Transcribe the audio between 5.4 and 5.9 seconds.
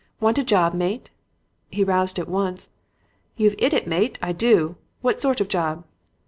job?'